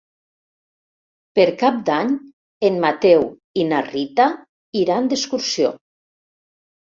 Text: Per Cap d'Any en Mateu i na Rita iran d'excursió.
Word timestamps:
Per 1.39 1.43
Cap 1.63 1.75
d'Any 1.89 2.15
en 2.69 2.79
Mateu 2.85 3.25
i 3.63 3.67
na 3.73 3.81
Rita 3.89 4.27
iran 4.81 5.11
d'excursió. 5.11 5.71